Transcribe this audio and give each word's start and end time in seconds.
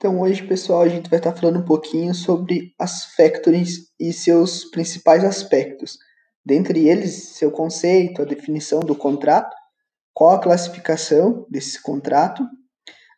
Então, 0.00 0.18
hoje, 0.18 0.42
pessoal, 0.42 0.80
a 0.80 0.88
gente 0.88 1.10
vai 1.10 1.18
estar 1.18 1.36
falando 1.36 1.58
um 1.58 1.64
pouquinho 1.64 2.14
sobre 2.14 2.72
as 2.78 3.04
factories 3.14 3.90
e 4.00 4.14
seus 4.14 4.64
principais 4.64 5.22
aspectos. 5.22 5.98
Dentre 6.42 6.88
eles, 6.88 7.34
seu 7.34 7.50
conceito, 7.50 8.22
a 8.22 8.24
definição 8.24 8.80
do 8.80 8.96
contrato, 8.96 9.54
qual 10.14 10.30
a 10.30 10.40
classificação 10.40 11.46
desse 11.50 11.82
contrato, 11.82 12.42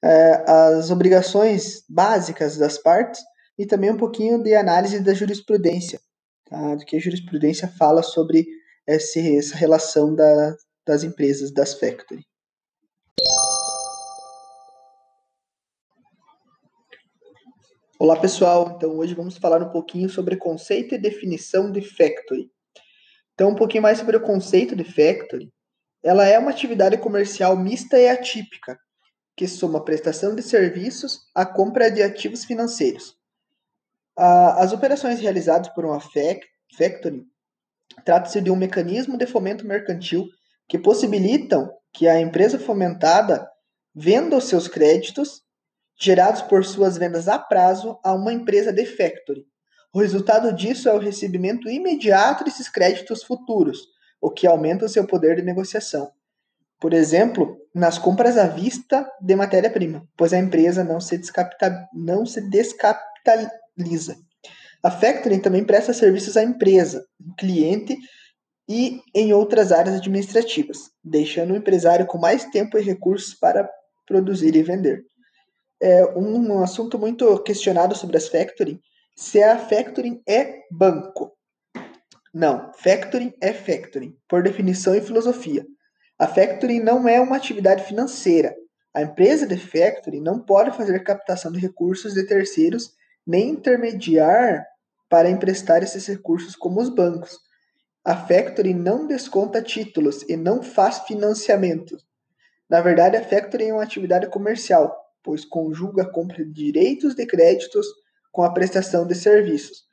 eh, 0.03 0.45
as 0.45 0.91
obrigações 0.91 1.85
básicas 1.89 2.59
das 2.59 2.79
partes 2.79 3.23
e 3.57 3.65
também 3.65 3.93
um 3.93 3.97
pouquinho 3.97 4.43
de 4.43 4.53
análise 4.57 4.99
da 4.99 5.15
jurisprudência, 5.15 6.01
tá? 6.51 6.75
do 6.75 6.85
que 6.85 6.97
a 6.97 7.01
jurisprudência 7.01 7.69
fala 7.79 8.03
sobre 8.03 8.45
essa 8.89 9.57
relação 9.57 10.17
da, 10.17 10.57
das 10.85 11.05
empresas, 11.05 11.53
das 11.55 11.75
factory. 11.75 12.25
Olá 18.05 18.19
pessoal, 18.19 18.75
então 18.75 18.99
hoje 18.99 19.15
vamos 19.15 19.39
falar 19.39 19.63
um 19.63 19.71
pouquinho 19.71 20.11
sobre 20.11 20.37
conceito 20.37 20.93
e 20.93 20.99
definição 20.99 21.71
de 21.71 21.81
factory. 21.81 22.51
Então 23.33 23.51
um 23.51 23.55
pouquinho 23.55 23.85
mais 23.85 23.99
sobre 23.99 24.17
o 24.17 24.21
conceito 24.21 24.75
de 24.75 24.83
factory. 24.83 25.53
Ela 26.03 26.27
é 26.27 26.37
uma 26.37 26.51
atividade 26.51 26.99
comercial 26.99 27.57
mista 27.57 27.97
e 27.97 28.09
atípica, 28.09 28.77
que 29.37 29.47
soma 29.47 29.85
prestação 29.85 30.35
de 30.35 30.43
serviços 30.43 31.21
à 31.33 31.47
compra 31.47 31.89
de 31.93 32.03
ativos 32.03 32.45
financeiros. 32.45 33.17
As 34.17 34.73
operações 34.73 35.21
realizadas 35.21 35.69
por 35.69 35.85
uma 35.85 36.01
factory 36.01 37.25
trata-se 38.05 38.41
de 38.41 38.51
um 38.51 38.57
mecanismo 38.57 39.17
de 39.17 39.29
fomento 39.29 39.65
mercantil 39.65 40.27
que 40.69 40.77
possibilitam 40.77 41.71
que 41.93 42.09
a 42.09 42.21
empresa 42.21 42.59
fomentada 42.59 43.49
venda 43.95 44.37
os 44.37 44.47
seus 44.47 44.67
créditos 44.67 45.45
gerados 46.03 46.43
por 46.43 46.65
suas 46.65 46.99
vendas 46.99 47.29
a 47.29 47.39
prazo 47.39 47.97
a 48.03 48.13
uma 48.13 48.33
empresa 48.33 48.73
de 48.73 48.85
factory. 48.85 49.47
O 49.95 50.01
resultado 50.01 50.53
disso 50.53 50.89
é 50.89 50.93
o 50.93 50.99
recebimento 50.99 51.69
imediato 51.69 52.43
desses 52.43 52.69
créditos 52.69 53.23
futuros, 53.23 53.79
o 54.21 54.29
que 54.29 54.47
aumenta 54.47 54.87
o 54.87 54.89
seu 54.89 55.07
poder 55.07 55.37
de 55.37 55.43
negociação. 55.43 56.11
Por 56.81 56.93
exemplo, 56.93 57.57
nas 57.73 57.99
compras 57.99 58.37
à 58.37 58.49
vista 58.49 59.09
de 59.21 59.37
matéria-prima, 59.37 60.05
pois 60.17 60.33
a 60.33 60.39
empresa 60.39 60.83
não 60.83 61.01
se, 61.01 61.21
não 61.95 62.27
se 62.27 62.41
descapitaliza. 62.51 64.17
A 64.83 64.91
factoring 64.91 65.39
também 65.39 65.63
presta 65.63 65.93
serviços 65.93 66.37
à 66.37 66.43
empresa, 66.43 67.07
cliente 67.39 67.97
e 68.69 69.01
em 69.15 69.33
outras 69.33 69.71
áreas 69.71 69.97
administrativas, 69.97 70.79
deixando 71.05 71.53
o 71.53 71.57
empresário 71.57 72.07
com 72.07 72.19
mais 72.19 72.45
tempo 72.47 72.77
e 72.77 72.83
recursos 72.83 73.35
para 73.35 73.71
produzir 74.05 74.57
e 74.57 74.63
vender. 74.65 75.05
É 75.83 76.07
um 76.17 76.63
assunto 76.63 76.97
muito 76.99 77.39
questionado 77.43 77.97
sobre 77.97 78.17
as 78.17 78.29
factoring, 78.29 78.81
se 79.17 79.43
a 79.43 79.59
factoring 79.59 80.23
é 80.29 80.61
banco. 80.71 81.37
Não, 82.33 82.71
factoring 82.75 83.35
é 83.41 83.53
factoring, 83.53 84.17
por 84.29 84.45
definição 84.45 84.95
e 84.95 85.01
filosofia. 85.01 85.67
A 86.19 86.29
factoring 86.29 86.81
não 86.81 87.09
é 87.09 87.21
uma 87.21 87.37
atividade 87.37 87.83
financeira. 87.83 88.55
A 88.95 89.03
empresa 89.03 89.45
de 89.47 89.57
factoring 89.57 90.21
não 90.21 90.39
pode 90.39 90.77
fazer 90.77 91.03
captação 91.03 91.51
de 91.51 91.59
recursos 91.59 92.15
de 92.15 92.25
terceiros 92.25 92.93
nem 93.27 93.51
intermediar 93.51 94.65
para 95.09 95.29
emprestar 95.29 95.83
esses 95.83 96.07
recursos 96.07 96.57
como 96.57 96.81
os 96.81 96.89
bancos. 96.89 97.39
A 98.05 98.17
Factory 98.17 98.75
não 98.75 99.07
desconta 99.07 99.63
títulos 99.63 100.23
e 100.29 100.37
não 100.37 100.63
faz 100.63 101.01
financiamento. 101.01 101.97
Na 102.69 102.81
verdade, 102.81 103.17
a 103.17 103.23
Factory 103.23 103.69
é 103.69 103.73
uma 103.73 103.83
atividade 103.83 104.29
comercial, 104.29 105.02
pois 105.23 105.45
conjuga 105.45 106.03
a 106.03 106.11
compra 106.11 106.45
de 106.45 106.53
direitos 106.53 107.15
de 107.15 107.27
créditos 107.27 107.87
com 108.31 108.43
a 108.43 108.53
prestação 108.53 109.07
de 109.07 109.15
serviços. 109.15 109.85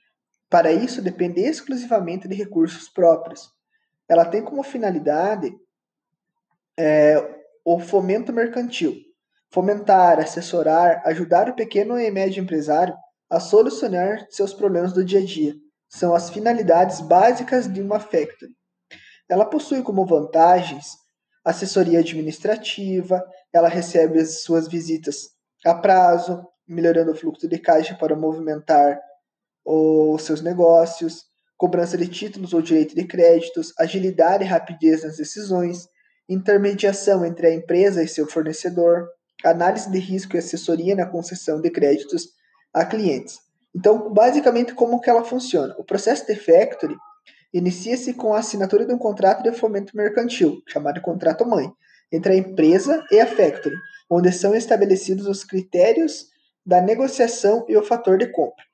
Para 0.49 0.71
isso, 0.71 1.01
depende 1.01 1.41
exclusivamente 1.41 2.27
de 2.27 2.35
recursos 2.35 2.89
próprios. 2.89 3.49
Ela 4.07 4.25
tem 4.25 4.43
como 4.43 4.63
finalidade 4.63 5.53
é, 6.77 7.17
o 7.63 7.79
fomento 7.79 8.33
mercantil, 8.33 8.95
fomentar, 9.51 10.19
assessorar, 10.19 11.03
ajudar 11.05 11.49
o 11.49 11.55
pequeno 11.55 11.99
e 11.99 12.09
médio 12.09 12.41
empresário 12.41 12.95
a 13.29 13.39
solucionar 13.39 14.25
seus 14.29 14.53
problemas 14.53 14.91
do 14.91 15.05
dia 15.05 15.19
a 15.19 15.25
dia 15.25 15.53
são 15.89 16.13
as 16.13 16.29
finalidades 16.29 17.01
básicas 17.01 17.71
de 17.71 17.81
uma 17.81 17.99
factory. 17.99 18.51
Ela 19.27 19.45
possui 19.45 19.81
como 19.81 20.05
vantagens 20.05 20.97
assessoria 21.43 21.99
administrativa, 21.99 23.23
ela 23.53 23.67
recebe 23.67 24.19
as 24.19 24.41
suas 24.41 24.67
visitas 24.67 25.29
a 25.65 25.73
prazo, 25.73 26.45
melhorando 26.67 27.11
o 27.11 27.15
fluxo 27.15 27.47
de 27.47 27.57
caixa 27.57 27.95
para 27.95 28.15
movimentar 28.15 28.99
os 29.65 30.21
seus 30.21 30.41
negócios, 30.41 31.25
cobrança 31.57 31.97
de 31.97 32.07
títulos 32.07 32.53
ou 32.53 32.61
direito 32.61 32.95
de 32.95 33.05
créditos, 33.05 33.73
agilidade 33.77 34.43
e 34.43 34.47
rapidez 34.47 35.03
nas 35.03 35.17
decisões, 35.17 35.87
intermediação 36.27 37.25
entre 37.25 37.47
a 37.47 37.53
empresa 37.53 38.03
e 38.03 38.07
seu 38.07 38.27
fornecedor, 38.27 39.09
análise 39.43 39.89
de 39.91 39.99
risco 39.99 40.35
e 40.35 40.39
assessoria 40.39 40.95
na 40.95 41.05
concessão 41.05 41.59
de 41.59 41.69
créditos 41.69 42.29
a 42.73 42.85
clientes. 42.85 43.39
Então, 43.75 44.11
basicamente, 44.11 44.73
como 44.73 44.99
que 45.01 45.09
ela 45.09 45.23
funciona? 45.23 45.75
O 45.77 45.83
processo 45.83 46.25
de 46.25 46.35
factory 46.35 46.95
inicia-se 47.53 48.13
com 48.13 48.33
a 48.33 48.39
assinatura 48.39 48.85
de 48.85 48.93
um 48.93 48.97
contrato 48.97 49.43
de 49.43 49.51
fomento 49.51 49.95
mercantil, 49.95 50.61
chamado 50.67 50.95
de 50.95 51.01
contrato 51.01 51.45
mãe, 51.45 51.71
entre 52.11 52.33
a 52.33 52.35
empresa 52.35 53.05
e 53.11 53.19
a 53.19 53.27
factory, 53.27 53.75
onde 54.09 54.31
são 54.31 54.55
estabelecidos 54.55 55.27
os 55.27 55.43
critérios 55.43 56.27
da 56.65 56.81
negociação 56.81 57.65
e 57.67 57.77
o 57.77 57.83
fator 57.83 58.17
de 58.17 58.27
compra. 58.27 58.65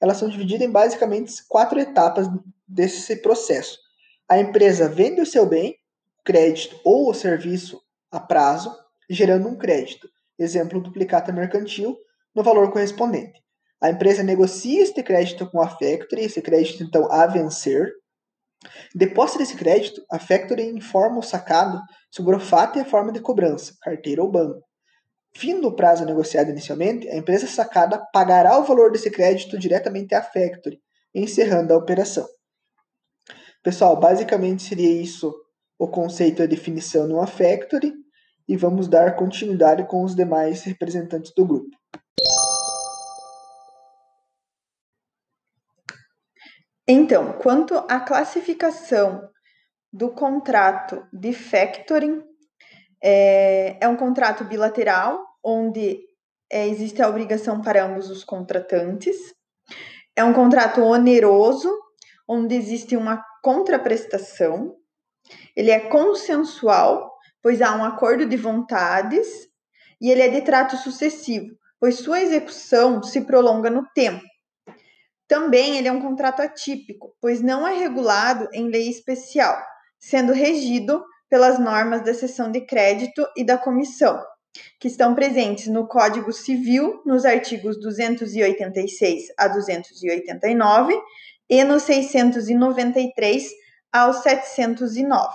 Elas 0.00 0.16
são 0.16 0.28
divididas 0.28 0.66
em 0.66 0.70
basicamente 0.70 1.32
quatro 1.48 1.78
etapas 1.78 2.26
desse 2.66 3.16
processo. 3.16 3.78
A 4.28 4.38
empresa 4.38 4.88
vende 4.88 5.20
o 5.20 5.26
seu 5.26 5.46
bem, 5.46 5.76
crédito 6.24 6.80
ou 6.84 7.10
o 7.10 7.14
serviço 7.14 7.80
a 8.10 8.18
prazo, 8.18 8.74
gerando 9.08 9.48
um 9.48 9.56
crédito, 9.56 10.08
exemplo, 10.38 10.80
duplicata 10.80 11.32
mercantil, 11.32 11.96
no 12.34 12.42
valor 12.42 12.72
correspondente. 12.72 13.40
A 13.80 13.90
empresa 13.90 14.22
negocia 14.22 14.82
este 14.82 15.02
crédito 15.02 15.48
com 15.50 15.60
a 15.60 15.68
Factory, 15.68 16.22
esse 16.22 16.40
crédito 16.42 16.82
então 16.82 17.10
a 17.12 17.26
vencer. 17.26 17.92
Depois 18.94 19.36
desse 19.36 19.56
crédito, 19.56 20.04
a 20.10 20.18
Factory 20.18 20.64
informa 20.70 21.18
o 21.18 21.22
sacado 21.22 21.80
sobre 22.16 22.34
o 22.34 22.40
fato 22.40 22.78
e 22.78 22.80
a 22.80 22.84
forma 22.86 23.12
de 23.12 23.20
cobrança, 23.20 23.76
carteira 23.82 24.22
ou 24.22 24.30
banco. 24.30 24.64
Fim 25.34 25.60
do 25.60 25.76
prazo 25.76 26.06
negociado 26.06 26.48
inicialmente, 26.48 27.06
a 27.10 27.14
empresa 27.14 27.46
sacada 27.46 28.02
pagará 28.10 28.58
o 28.58 28.64
valor 28.64 28.90
desse 28.90 29.10
crédito 29.10 29.58
diretamente 29.58 30.14
à 30.14 30.22
Factory, 30.22 30.80
encerrando 31.14 31.74
a 31.74 31.76
operação. 31.76 32.26
Pessoal, 33.62 34.00
basicamente 34.00 34.62
seria 34.62 34.90
isso 34.90 35.30
o 35.78 35.86
conceito 35.86 36.40
e 36.40 36.44
a 36.44 36.46
definição 36.46 37.06
de 37.06 37.12
uma 37.12 37.26
Factory, 37.26 37.92
e 38.48 38.56
vamos 38.56 38.88
dar 38.88 39.14
continuidade 39.14 39.86
com 39.86 40.02
os 40.02 40.16
demais 40.16 40.62
representantes 40.62 41.34
do 41.36 41.44
grupo. 41.44 41.76
Então, 46.88 47.34
quanto 47.34 47.74
à 47.76 48.00
classificação 48.00 49.28
do 49.92 50.10
contrato 50.10 51.06
de 51.12 51.32
factoring, 51.32 52.22
é, 53.02 53.76
é 53.80 53.88
um 53.88 53.96
contrato 53.96 54.44
bilateral, 54.44 55.24
onde 55.42 56.00
é, 56.50 56.66
existe 56.66 57.02
a 57.02 57.08
obrigação 57.08 57.60
para 57.60 57.84
ambos 57.84 58.10
os 58.10 58.24
contratantes. 58.24 59.16
É 60.14 60.24
um 60.24 60.32
contrato 60.32 60.82
oneroso, 60.82 61.72
onde 62.26 62.54
existe 62.54 62.96
uma 62.96 63.24
contraprestação. 63.42 64.76
Ele 65.54 65.70
é 65.70 65.80
consensual, 65.80 67.12
pois 67.42 67.62
há 67.62 67.76
um 67.76 67.84
acordo 67.84 68.26
de 68.26 68.36
vontades, 68.36 69.28
e 70.00 70.10
ele 70.10 70.22
é 70.22 70.28
de 70.28 70.42
trato 70.42 70.76
sucessivo, 70.76 71.54
pois 71.78 71.96
sua 71.96 72.20
execução 72.20 73.02
se 73.02 73.20
prolonga 73.22 73.70
no 73.70 73.86
tempo. 73.94 74.24
Também 75.28 75.76
ele 75.76 75.88
é 75.88 75.92
um 75.92 76.00
contrato 76.00 76.40
atípico, 76.40 77.14
pois 77.20 77.40
não 77.40 77.66
é 77.66 77.74
regulado 77.74 78.48
em 78.52 78.68
lei 78.68 78.88
especial, 78.88 79.60
sendo 80.08 80.32
regido 80.32 81.04
pelas 81.28 81.58
normas 81.58 82.04
da 82.04 82.14
seção 82.14 82.50
de 82.52 82.60
crédito 82.60 83.26
e 83.36 83.44
da 83.44 83.58
comissão, 83.58 84.24
que 84.78 84.86
estão 84.86 85.16
presentes 85.16 85.66
no 85.66 85.88
Código 85.88 86.32
Civil, 86.32 87.02
nos 87.04 87.24
artigos 87.24 87.80
286 87.80 89.24
a 89.36 89.48
289 89.48 90.96
e 91.50 91.64
no 91.64 91.80
693 91.80 93.50
ao 93.92 94.12
709. 94.12 95.34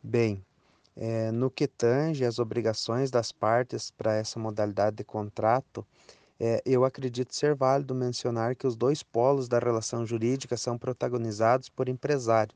Bem, 0.00 0.44
é, 0.96 1.32
no 1.32 1.50
que 1.50 1.66
tange 1.66 2.24
as 2.24 2.38
obrigações 2.38 3.10
das 3.10 3.32
partes 3.32 3.90
para 3.90 4.14
essa 4.14 4.38
modalidade 4.38 4.96
de 4.96 5.04
contrato, 5.04 5.84
é, 6.40 6.62
eu 6.64 6.86
acredito 6.86 7.34
ser 7.34 7.54
válido 7.54 7.94
mencionar 7.94 8.56
que 8.56 8.66
os 8.66 8.74
dois 8.74 9.02
polos 9.02 9.46
da 9.46 9.58
relação 9.58 10.06
jurídica 10.06 10.56
são 10.56 10.78
protagonizados 10.78 11.68
por 11.68 11.86
empresário, 11.86 12.54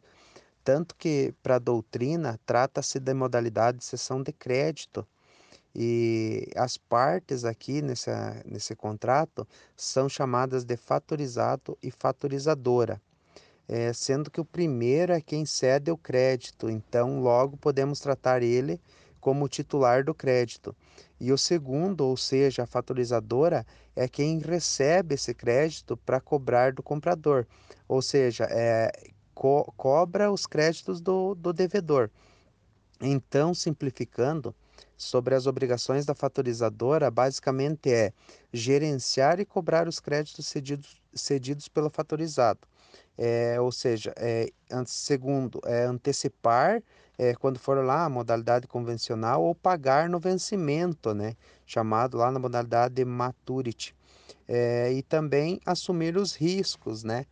tanto 0.65 0.95
que 0.97 1.35
para 1.43 1.57
a 1.57 1.59
doutrina 1.59 2.41
trata-se 2.47 2.99
da 2.99 3.15
modalidade 3.15 3.79
de 3.79 3.85
cessão 3.85 4.23
de 4.23 4.33
crédito. 4.33 5.07
E 5.77 6.49
as 6.57 6.79
partes 6.79 7.45
aqui 7.45 7.83
nessa, 7.83 8.41
nesse 8.47 8.75
contrato 8.75 9.47
são 9.77 10.09
chamadas 10.09 10.65
de 10.65 10.77
fatorizado 10.77 11.77
e 11.83 11.91
fatorizadora, 11.91 13.03
é, 13.69 13.93
sendo 13.93 14.31
que 14.31 14.41
o 14.41 14.45
primeiro 14.45 15.13
é 15.13 15.21
quem 15.21 15.45
cede 15.45 15.91
o 15.91 15.97
crédito, 15.97 16.71
então 16.71 17.21
logo 17.21 17.57
podemos 17.57 18.01
tratar 18.01 18.43
ele 18.43 18.81
como 19.25 19.49
titular 19.49 20.05
do 20.05 20.13
crédito. 20.13 20.77
E 21.19 21.33
o 21.33 21.39
segundo, 21.39 22.03
ou 22.03 22.15
seja, 22.15 22.65
a 22.65 22.67
fatorizadora, 22.67 23.65
é 23.97 24.07
quem 24.07 24.39
recebe 24.39 25.15
esse 25.15 25.33
crédito 25.33 25.97
para 25.97 26.21
cobrar 26.21 26.75
do 26.75 26.83
comprador, 26.83 27.47
ou 27.89 28.03
seja, 28.03 28.47
é, 28.51 28.93
co 29.35 29.73
cobra 29.79 30.31
os 30.31 30.47
créditos 30.47 31.01
do, 31.01 31.35
do 31.37 31.55
devedor. 31.55 32.11
Então, 33.01 33.55
simplificando, 33.55 34.55
sobre 34.95 35.35
as 35.35 35.47
obrigações 35.47 36.05
da 36.05 36.15
fatorizadora, 36.15 37.11
basicamente 37.11 37.91
é 37.91 38.13
gerenciar 38.53 39.41
e 39.41 39.47
cobrar 39.47 39.89
os 39.89 40.01
créditos 40.01 40.47
cedidos, 40.47 41.01
cedidos 41.15 41.67
pelo 41.67 41.89
fatorizado. 41.89 42.61
É, 43.17 43.61
ou 43.61 43.71
seja, 43.71 44.13
é, 44.17 44.51
segundo, 44.87 45.61
é 45.65 45.85
antecipar 45.85 46.83
é, 47.17 47.35
quando 47.35 47.59
for 47.59 47.85
lá 47.85 48.05
a 48.05 48.09
modalidade 48.09 48.67
convencional 48.67 49.43
ou 49.43 49.55
pagar 49.55 50.09
no 50.09 50.19
vencimento, 50.19 51.15
né? 51.15 51.37
Chamado 51.67 52.17
lá 52.17 52.31
na 52.31 52.39
modalidade 52.39 52.95
de 52.95 53.05
maturity. 53.05 53.95
É, 54.47 54.93
e 54.93 55.03
também 55.03 55.61
assumir 55.65 56.17
os 56.17 56.35
riscos, 56.35 57.03
né? 57.05 57.25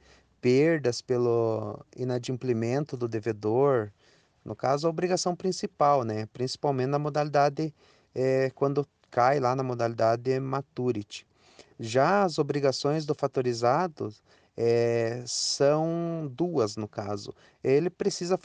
perdas 0.42 1.00
pelo 1.00 1.78
inadimplemento 1.96 2.96
do 2.96 3.06
devedor, 3.06 3.92
no 4.44 4.56
caso, 4.56 4.88
a 4.88 4.90
obrigação 4.90 5.36
principal, 5.36 6.02
né? 6.02 6.26
principalmente 6.32 6.88
na 6.88 6.98
modalidade, 6.98 7.72
é, 8.12 8.50
quando 8.50 8.86
cai 9.08 9.38
lá 9.38 9.54
na 9.54 9.62
modalidade 9.62 10.40
maturity. 10.40 11.24
Já 11.78 12.24
as 12.24 12.38
obrigações 12.38 13.06
do 13.06 13.14
fatorizado 13.14 14.12
é, 14.56 15.22
são 15.26 16.30
duas 16.34 16.76
no 16.76 16.86
caso. 16.86 17.32
Ele 17.62 17.88
precisa 17.88 18.38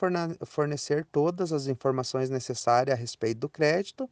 fornecer 0.45 1.05
todas 1.05 1.51
as 1.51 1.67
informações 1.67 2.29
necessárias 2.29 2.97
a 2.97 2.99
respeito 2.99 3.39
do 3.39 3.49
crédito 3.49 4.09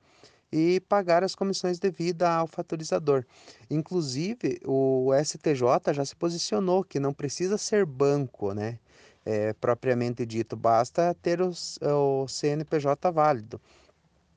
e 0.52 0.80
pagar 0.82 1.24
as 1.24 1.36
comissões 1.36 1.80
devidas 1.80 2.30
ao 2.30 2.48
fatorizador. 2.48 3.26
Inclusive, 3.70 4.60
o 4.66 5.12
STJ 5.24 5.94
já 5.94 6.06
se 6.06 6.16
posicionou 6.16 6.84
que 6.84 7.00
não 7.00 7.14
precisa 7.14 7.58
ser 7.58 7.86
banco, 7.86 8.54
né? 8.54 8.80
É, 9.26 9.54
propriamente 9.54 10.24
dito, 10.26 10.56
basta 10.56 11.16
ter 11.16 11.42
o 11.42 12.28
CNPJ 12.28 13.12
válido. 13.12 13.60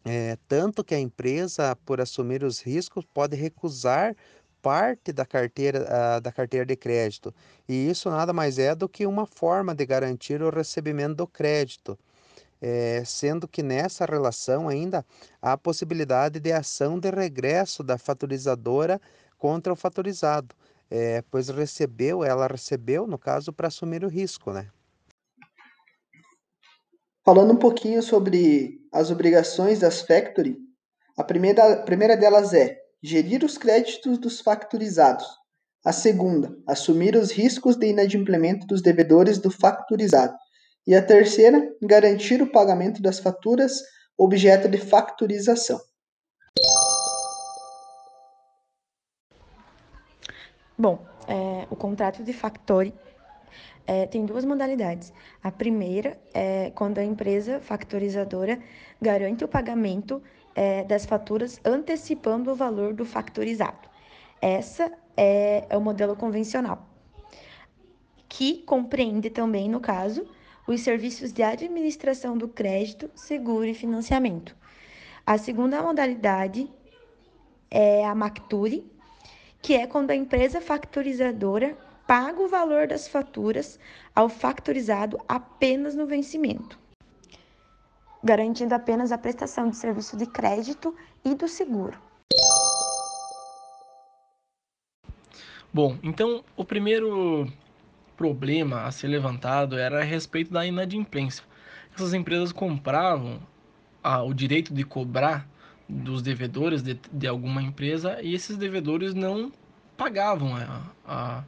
É, 0.05 0.39
tanto 0.49 0.83
que 0.83 0.95
a 0.95 0.99
empresa, 0.99 1.77
por 1.85 2.01
assumir 2.01 2.43
os 2.43 2.61
riscos, 2.61 3.05
pode 3.05 3.37
recusar 3.37 4.17
parte 4.69 5.13
da 5.13 5.25
carteira, 5.25 6.21
da 6.21 6.31
carteira 6.31 6.67
de 6.67 6.77
crédito. 6.77 7.35
E 7.67 7.89
isso 7.89 8.11
nada 8.11 8.35
mais 8.35 8.59
é 8.59 8.75
do 8.75 8.87
que 8.87 9.07
uma 9.07 9.25
forma 9.25 9.75
de 9.75 9.87
garantir 9.87 10.43
o 10.43 10.51
recebimento 10.51 11.15
do 11.15 11.27
crédito 11.27 11.99
é, 12.61 13.03
sendo 13.05 13.47
que 13.47 13.63
nessa 13.63 14.05
relação 14.05 14.69
ainda 14.69 15.05
há 15.41 15.57
possibilidade 15.57 16.41
de 16.41 16.53
ação 16.53 16.99
de 16.99 17.11
regresso 17.11 17.83
da 17.83 17.97
fatorizadora 17.97 19.01
contra 19.39 19.73
o 19.73 19.77
fatorizado, 19.77 20.55
é, 20.91 21.23
pois 21.31 21.49
recebeu, 21.49 22.25
ela 22.25 22.47
recebeu, 22.47 23.07
no 23.07 23.19
caso, 23.19 23.53
para 23.53 23.69
assumir 23.69 24.05
o 24.05 24.09
risco, 24.09 24.53
né? 24.53 24.69
Falando 27.25 27.53
um 27.53 27.59
pouquinho 27.59 28.03
sobre 28.03 28.81
as 28.93 29.11
obrigações 29.11 29.79
das 29.79 30.01
factory, 30.01 30.59
a 31.17 31.23
primeira, 31.23 31.75
a 31.75 31.83
primeira 31.83 32.17
delas 32.17 32.53
é 32.53 32.88
gerir 33.03 33.45
os 33.45 33.57
créditos 33.57 34.19
dos 34.19 34.41
factorizados. 34.41 35.27
A 35.85 35.93
segunda, 35.93 36.57
assumir 36.67 37.17
os 37.17 37.31
riscos 37.31 37.77
de 37.77 37.87
inadimplemento 37.87 38.67
dos 38.67 38.83
devedores 38.83 39.39
do 39.39 39.51
factorizado. 39.51 40.35
E 40.87 40.95
a 40.95 41.03
terceira, 41.03 41.63
garantir 41.83 42.43
o 42.43 42.51
pagamento 42.51 43.01
das 43.01 43.19
faturas 43.19 43.73
objeto 44.17 44.69
de 44.69 44.79
factorização. 44.79 45.81
Bom, 50.77 51.05
é, 51.29 51.67
o 51.71 51.77
contrato 51.77 52.23
de 52.23 52.33
factory 52.33 52.93
é, 53.87 54.07
tem 54.07 54.27
duas 54.27 54.45
modalidades. 54.45 55.13
A 55.43 55.51
primeira 55.51 56.19
é 56.35 56.71
quando 56.75 56.99
a 56.99 57.05
empresa 57.05 57.61
factorizadora 57.61 58.59
garante 59.01 59.45
o 59.45 59.49
pagamento 59.49 60.23
é, 60.59 60.83
das 60.83 61.07
faturas 61.07 61.61
antecipando 61.65 62.51
o 62.51 62.55
valor 62.57 62.93
do 62.93 63.05
factorizado. 63.05 63.89
Essa 64.43 64.91
é, 65.17 65.65
é 65.71 65.77
o 65.77 65.81
modelo 65.81 66.17
convencional, 66.17 66.85
que 68.29 68.65
compreende 68.65 69.31
também, 69.31 69.69
no 69.69 69.79
caso, 69.79 70.27
os 70.67 70.81
serviços 70.81 71.33
de 71.33 71.45
administração 71.45 72.37
do 72.37 72.49
crédito, 72.49 73.09
seguro 73.15 73.67
e 73.67 73.73
financiamento. 73.73 74.57
A 75.25 75.39
segunda 75.39 75.81
modalidade 75.81 76.69
é 77.71 78.05
a 78.05 78.13
Macture, 78.13 78.85
que 79.63 79.75
é 79.75 79.87
quando 79.87 80.11
a 80.11 80.17
empresa 80.17 80.61
factorizadora 80.61 81.79
paga 82.05 82.43
o 82.43 82.49
valor 82.49 82.89
das 82.89 83.07
faturas 83.07 83.79
ao 84.13 84.29
factorizado 84.29 85.21
apenas 85.29 85.95
no 85.95 86.05
vencimento, 86.05 86.81
garantindo 88.23 88.75
apenas 88.75 89.13
a 89.13 89.19
prestação 89.19 89.71
de 89.71 89.77
serviço 89.77 90.17
de 90.17 90.27
crédito 90.27 90.95
e 91.25 91.35
do 91.35 91.49
seguro. 91.49 91.99
Bom, 95.73 95.99
então 96.03 96.43
o 96.57 96.65
primeiro 96.65 97.47
problema 98.17 98.83
a 98.83 98.91
ser 98.91 99.09
levantado 99.09 99.79
era 99.79 100.01
a 100.01 100.05
respeito 100.05 100.53
da 100.53 100.67
inadimplência. 100.67 101.45
Essas 101.95 102.15
empresas 102.15 102.53
compravam 102.53 103.41
ah, 104.03 104.23
o 104.23 104.33
direito 104.33 104.73
de 104.73 104.83
cobrar 104.83 105.49
dos 105.89 106.21
devedores 106.21 106.83
de, 106.83 106.99
de, 107.13 107.27
alguma 107.27 107.63
empresa 107.63 108.21
e 108.23 108.35
esses 108.35 108.57
devedores 108.57 109.15
não 109.15 109.53
pagavam 109.97 110.55
a, 110.55 110.83
a, 111.07 111.45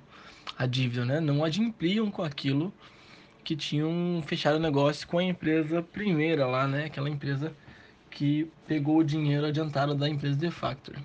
a 0.58 0.66
dívida, 0.66 1.04
né? 1.04 1.20
não 1.20 1.44
adimpliam 1.44 2.10
com 2.10 2.22
aquilo 2.22 2.72
que 3.50 3.56
tinham 3.56 4.22
fechado 4.24 4.58
o 4.58 4.60
negócio 4.60 5.08
com 5.08 5.18
a 5.18 5.24
empresa 5.24 5.82
primeira 5.82 6.46
lá, 6.46 6.68
né? 6.68 6.84
aquela 6.84 7.10
empresa 7.10 7.52
que 8.08 8.48
pegou 8.64 8.98
o 8.98 9.04
dinheiro 9.04 9.44
adiantado 9.44 9.92
da 9.92 10.08
empresa 10.08 10.36
de 10.36 10.50
factory 10.52 10.98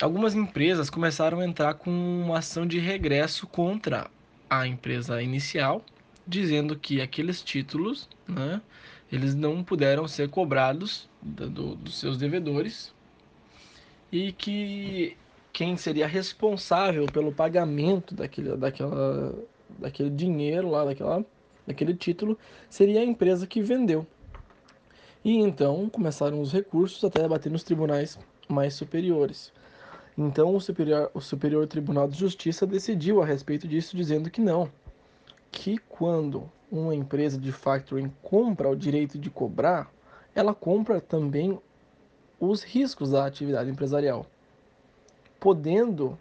algumas 0.00 0.36
empresas 0.36 0.88
começaram 0.88 1.40
a 1.40 1.44
entrar 1.44 1.74
com 1.74 1.90
uma 1.90 2.38
ação 2.38 2.64
de 2.64 2.78
regresso 2.78 3.44
contra 3.48 4.08
a 4.48 4.68
empresa 4.68 5.20
inicial, 5.20 5.84
dizendo 6.24 6.76
que 6.76 7.00
aqueles 7.00 7.42
títulos, 7.42 8.08
né, 8.28 8.60
eles 9.10 9.34
não 9.34 9.64
puderam 9.64 10.06
ser 10.06 10.28
cobrados 10.28 11.08
do, 11.20 11.74
dos 11.74 11.98
seus 11.98 12.16
devedores 12.16 12.94
e 14.12 14.30
que 14.30 15.16
quem 15.52 15.76
seria 15.76 16.06
responsável 16.06 17.06
pelo 17.06 17.32
pagamento 17.32 18.14
daquele, 18.14 18.56
daquela, 18.56 19.34
daquele 19.78 20.10
dinheiro 20.10 20.70
lá, 20.70 20.84
daquela, 20.84 21.24
daquele 21.66 21.94
título, 21.94 22.38
seria 22.68 23.00
a 23.00 23.04
empresa 23.04 23.46
que 23.46 23.62
vendeu. 23.62 24.06
E 25.24 25.38
então 25.38 25.88
começaram 25.88 26.40
os 26.40 26.52
recursos 26.52 27.02
até 27.02 27.26
bater 27.26 27.50
nos 27.50 27.62
tribunais 27.62 28.18
mais 28.48 28.74
superiores. 28.74 29.52
Então, 30.16 30.54
o 30.54 30.60
Superior, 30.60 31.10
o 31.12 31.20
Superior 31.20 31.66
Tribunal 31.66 32.06
de 32.06 32.16
Justiça 32.16 32.66
decidiu 32.66 33.20
a 33.20 33.26
respeito 33.26 33.66
disso, 33.66 33.96
dizendo 33.96 34.30
que 34.30 34.40
não, 34.40 34.70
que 35.50 35.78
quando 35.78 36.48
uma 36.70 36.94
empresa 36.94 37.36
de 37.38 37.50
factoring 37.50 38.12
compra 38.22 38.68
o 38.68 38.76
direito 38.76 39.18
de 39.18 39.30
cobrar, 39.30 39.90
ela 40.34 40.54
compra 40.54 41.00
também 41.00 41.58
os 42.38 42.62
riscos 42.62 43.10
da 43.10 43.26
atividade 43.26 43.70
empresarial, 43.70 44.26
podendo 45.40 46.18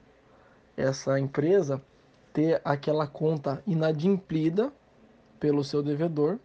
essa 0.77 1.19
empresa 1.19 1.81
ter 2.33 2.59
aquela 2.65 3.07
conta 3.07 3.61
inadimplida 3.65 4.73
pelo 5.39 5.63
seu 5.63 5.83
devedor, 5.83 6.39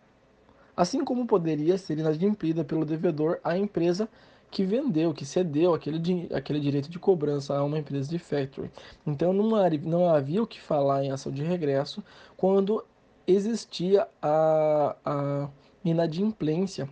assim 0.76 1.04
como 1.04 1.26
poderia 1.26 1.78
ser 1.78 1.98
inadimplida 1.98 2.62
pelo 2.62 2.84
devedor 2.84 3.40
a 3.42 3.56
empresa 3.56 4.08
que 4.50 4.64
vendeu, 4.64 5.12
que 5.12 5.24
cedeu 5.24 5.74
aquele, 5.74 6.28
aquele 6.32 6.60
direito 6.60 6.88
de 6.88 6.98
cobrança 6.98 7.56
a 7.56 7.64
uma 7.64 7.78
empresa 7.78 8.08
de 8.08 8.18
factory. 8.18 8.70
Então 9.06 9.32
não, 9.32 9.50
não 9.82 10.08
havia 10.08 10.42
o 10.42 10.46
que 10.46 10.60
falar 10.60 11.04
em 11.04 11.10
ação 11.10 11.32
de 11.32 11.42
regresso 11.42 12.02
quando 12.36 12.84
existia 13.26 14.06
a, 14.22 14.96
a 15.04 15.48
inadimplência 15.84 16.88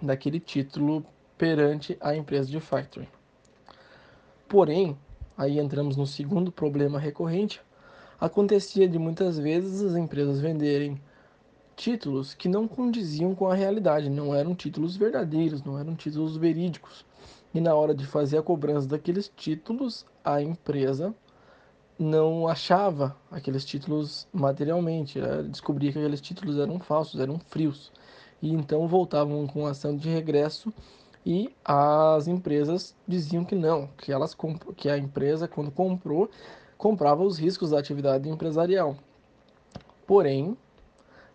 daquele 0.00 0.38
título 0.38 1.04
perante 1.36 1.96
a 2.00 2.14
empresa 2.14 2.48
de 2.48 2.60
factory. 2.60 3.08
Porém, 4.48 4.96
aí 5.36 5.58
entramos 5.58 5.96
no 5.96 6.06
segundo 6.06 6.52
problema 6.52 6.98
recorrente, 6.98 7.60
acontecia 8.20 8.88
de 8.88 8.98
muitas 8.98 9.38
vezes 9.38 9.82
as 9.82 9.96
empresas 9.96 10.40
venderem 10.40 11.00
títulos 11.76 12.34
que 12.34 12.48
não 12.48 12.66
condiziam 12.66 13.34
com 13.34 13.48
a 13.48 13.54
realidade, 13.54 14.08
não 14.08 14.34
eram 14.34 14.54
títulos 14.54 14.96
verdadeiros, 14.96 15.62
não 15.62 15.78
eram 15.78 15.94
títulos 15.94 16.36
verídicos. 16.36 17.04
E 17.54 17.60
na 17.60 17.74
hora 17.74 17.94
de 17.94 18.06
fazer 18.06 18.38
a 18.38 18.42
cobrança 18.42 18.88
daqueles 18.88 19.30
títulos, 19.34 20.06
a 20.24 20.42
empresa 20.42 21.14
não 21.98 22.46
achava 22.48 23.16
aqueles 23.30 23.64
títulos 23.64 24.26
materialmente, 24.32 25.18
descobria 25.50 25.92
que 25.92 25.98
aqueles 25.98 26.20
títulos 26.20 26.58
eram 26.58 26.78
falsos, 26.78 27.20
eram 27.20 27.38
frios. 27.38 27.92
E 28.42 28.52
então 28.52 28.86
voltavam 28.86 29.46
com 29.46 29.66
ação 29.66 29.96
de 29.96 30.08
regresso 30.08 30.72
e 31.24 31.50
as 31.64 32.28
empresas 32.28 32.94
diziam 33.08 33.44
que 33.44 33.54
não, 33.54 33.88
que 33.98 34.12
elas 34.12 34.36
que 34.76 34.88
a 34.88 34.98
empresa 34.98 35.48
quando 35.48 35.70
comprou 35.70 36.30
comprava 36.76 37.22
os 37.22 37.38
riscos 37.38 37.70
da 37.70 37.78
atividade 37.78 38.28
empresarial. 38.28 38.96
Porém, 40.06 40.56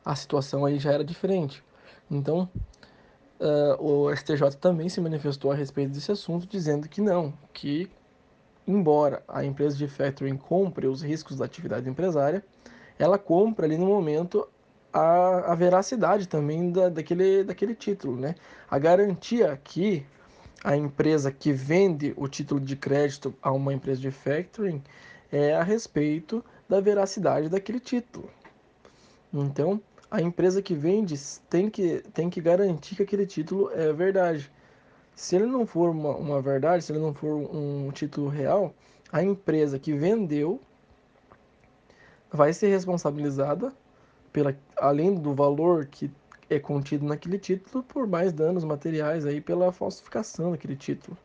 a 0.03 0.15
situação 0.15 0.65
aí 0.65 0.79
já 0.79 0.91
era 0.91 1.03
diferente. 1.03 1.63
Então, 2.09 2.49
uh, 3.39 3.83
o 3.83 4.15
STJ 4.15 4.57
também 4.59 4.89
se 4.89 5.01
manifestou 5.01 5.51
a 5.51 5.55
respeito 5.55 5.91
desse 5.91 6.11
assunto, 6.11 6.47
dizendo 6.47 6.87
que 6.87 7.01
não, 7.01 7.33
que 7.53 7.89
embora 8.67 9.23
a 9.27 9.43
empresa 9.43 9.75
de 9.77 9.87
factoring 9.87 10.37
compre 10.37 10.87
os 10.87 11.01
riscos 11.01 11.37
da 11.37 11.45
atividade 11.45 11.89
empresária, 11.89 12.43
ela 12.97 13.17
compra 13.17 13.65
ali 13.65 13.77
no 13.77 13.85
momento 13.85 14.47
a, 14.93 15.51
a 15.51 15.55
veracidade 15.55 16.27
também 16.27 16.71
da, 16.71 16.89
daquele, 16.89 17.43
daquele 17.43 17.73
título, 17.73 18.15
né? 18.17 18.35
A 18.69 18.77
garantia 18.77 19.59
que 19.63 20.05
a 20.63 20.75
empresa 20.75 21.31
que 21.31 21.51
vende 21.51 22.13
o 22.15 22.27
título 22.27 22.59
de 22.59 22.75
crédito 22.75 23.33
a 23.41 23.51
uma 23.51 23.73
empresa 23.73 23.99
de 23.99 24.11
factoring 24.11 24.81
é 25.31 25.53
a 25.53 25.63
respeito 25.63 26.43
da 26.67 26.81
veracidade 26.81 27.49
daquele 27.49 27.79
título. 27.79 28.29
Então, 29.33 29.81
a 30.09 30.21
empresa 30.21 30.61
que 30.61 30.75
vende 30.75 31.15
tem 31.49 31.69
que, 31.69 32.03
tem 32.13 32.29
que 32.29 32.41
garantir 32.41 32.95
que 32.95 33.03
aquele 33.03 33.25
título 33.25 33.71
é 33.71 33.93
verdade. 33.93 34.51
Se 35.15 35.35
ele 35.35 35.45
não 35.45 35.65
for 35.65 35.89
uma, 35.89 36.15
uma 36.15 36.41
verdade, 36.41 36.83
se 36.83 36.91
ele 36.91 36.99
não 36.99 37.13
for 37.13 37.35
um 37.35 37.91
título 37.91 38.27
real, 38.27 38.73
a 39.11 39.23
empresa 39.23 39.79
que 39.79 39.93
vendeu 39.93 40.59
vai 42.31 42.53
ser 42.53 42.69
responsabilizada 42.69 43.73
pela, 44.31 44.55
além 44.77 45.15
do 45.15 45.33
valor 45.33 45.85
que 45.85 46.11
é 46.49 46.59
contido 46.59 47.05
naquele 47.05 47.37
título, 47.37 47.83
por 47.83 48.07
mais 48.07 48.33
danos 48.33 48.63
materiais 48.63 49.25
aí 49.25 49.39
pela 49.39 49.71
falsificação 49.71 50.51
daquele 50.51 50.75
título. 50.75 51.17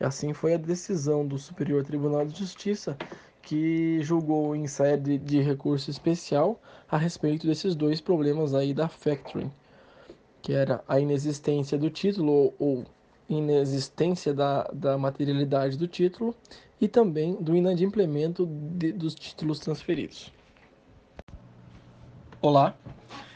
E 0.00 0.04
assim 0.04 0.32
foi 0.32 0.54
a 0.54 0.58
decisão 0.58 1.26
do 1.26 1.38
Superior 1.38 1.84
Tribunal 1.84 2.26
de 2.26 2.38
Justiça 2.38 2.96
que 3.46 4.02
julgou 4.02 4.56
em 4.56 4.66
sede 4.66 5.18
de 5.18 5.40
recurso 5.40 5.88
especial 5.88 6.60
a 6.90 6.98
respeito 6.98 7.46
desses 7.46 7.76
dois 7.76 8.00
problemas 8.00 8.52
aí 8.52 8.74
da 8.74 8.88
factoring, 8.88 9.52
que 10.42 10.52
era 10.52 10.82
a 10.88 10.98
inexistência 10.98 11.78
do 11.78 11.88
título 11.88 12.52
ou 12.58 12.84
inexistência 13.28 14.34
da, 14.34 14.64
da 14.72 14.98
materialidade 14.98 15.78
do 15.78 15.86
título 15.86 16.34
e 16.80 16.88
também 16.88 17.36
do 17.36 17.54
inadimplemento 17.54 18.46
de, 18.46 18.90
dos 18.90 19.14
títulos 19.14 19.60
transferidos. 19.60 20.32
Olá! 22.42 22.74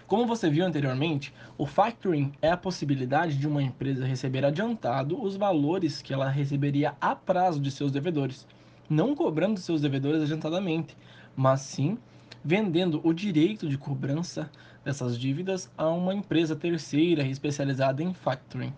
Como 0.09 0.26
você 0.26 0.50
viu 0.50 0.67
anteriormente, 0.67 1.33
o 1.57 1.64
factoring 1.67 2.33
é 2.43 2.50
a 2.50 2.57
possibilidade 2.57 3.38
de 3.38 3.47
uma 3.47 3.62
empresa 3.62 4.05
receber 4.05 4.45
adiantado 4.45 5.23
os 5.23 5.37
valores 5.37 6.02
que 6.02 6.12
ela 6.12 6.29
receberia 6.29 6.97
a 7.00 7.14
prazo 7.14 7.61
de 7.61 7.71
seus 7.71 7.93
devedores 7.93 8.45
não 8.91 9.15
cobrando 9.15 9.61
seus 9.61 9.81
devedores 9.81 10.23
adiantadamente, 10.23 10.97
mas 11.37 11.61
sim 11.61 11.97
vendendo 12.45 13.01
o 13.05 13.13
direito 13.15 13.69
de 13.69 13.79
cobrança 13.79 14.51
dessas 14.85 15.17
dívidas 15.17 15.71
a 15.79 15.89
uma 15.89 16.13
empresa 16.13 16.57
terceira 16.57 17.23
especializada 17.23 18.03
em 18.03 18.13
factoring. 18.13 18.73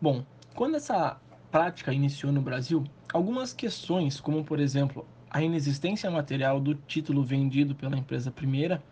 Bom, 0.00 0.24
quando 0.54 0.76
essa 0.76 1.16
prática 1.52 1.92
iniciou 1.92 2.32
no 2.32 2.42
Brasil, 2.42 2.82
algumas 3.12 3.52
questões, 3.52 4.20
como 4.20 4.42
por 4.42 4.58
exemplo 4.58 5.06
a 5.30 5.42
inexistência 5.42 6.10
material 6.10 6.60
do 6.60 6.74
título 6.74 7.22
vendido 7.22 7.74
pela 7.74 7.96
empresa 7.96 8.30
primeira 8.30 8.82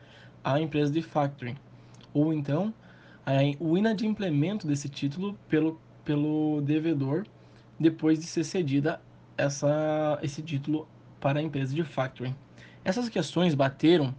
à 0.44 0.60
empresa 0.60 0.92
de 0.92 1.02
factoring, 1.02 1.56
ou 2.14 2.32
então 2.32 2.72
o 3.58 3.78
inadimplemento 3.78 4.66
desse 4.66 4.88
título 4.88 5.38
pelo, 5.48 5.80
pelo 6.04 6.60
devedor 6.62 7.24
depois 7.78 8.18
de 8.18 8.26
ser 8.26 8.44
cedida 8.44 9.00
essa, 9.42 10.18
esse 10.22 10.42
título 10.42 10.88
para 11.20 11.38
a 11.38 11.42
empresa 11.42 11.74
de 11.74 11.84
factoring. 11.84 12.34
Essas 12.84 13.08
questões 13.08 13.54
bateram 13.54 14.14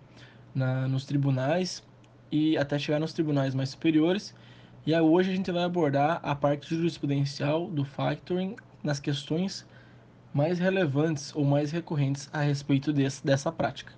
na, 0.53 0.87
nos 0.87 1.05
tribunais 1.05 1.83
e 2.31 2.57
até 2.57 2.77
chegar 2.79 2.99
nos 2.99 3.13
tribunais 3.13 3.53
mais 3.53 3.69
superiores. 3.69 4.33
E 4.85 4.97
hoje 4.99 5.31
a 5.31 5.35
gente 5.35 5.51
vai 5.51 5.63
abordar 5.63 6.19
a 6.23 6.35
parte 6.35 6.75
jurisprudencial 6.75 7.67
do 7.67 7.85
factoring 7.85 8.55
nas 8.83 8.99
questões 8.99 9.65
mais 10.33 10.59
relevantes 10.59 11.33
ou 11.35 11.45
mais 11.45 11.71
recorrentes 11.71 12.29
a 12.33 12.41
respeito 12.41 12.91
desse, 12.91 13.23
dessa 13.25 13.51
prática. 13.51 13.93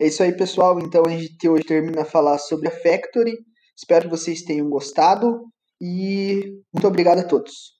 É 0.00 0.06
isso 0.06 0.22
aí, 0.22 0.32
pessoal. 0.36 0.78
Então 0.78 1.02
a 1.04 1.10
gente 1.10 1.48
hoje 1.48 1.64
termina 1.64 2.02
a 2.02 2.04
falar 2.04 2.38
sobre 2.38 2.68
a 2.68 2.70
Factory. 2.70 3.36
Espero 3.76 4.04
que 4.04 4.16
vocês 4.16 4.42
tenham 4.42 4.70
gostado 4.70 5.42
e 5.80 6.62
muito 6.72 6.86
obrigado 6.86 7.18
a 7.18 7.24
todos. 7.24 7.77